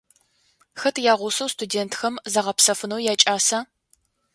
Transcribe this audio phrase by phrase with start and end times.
[0.79, 3.59] Хэт ягъусэу студентхэм загъэпсэфынэу якӏаса?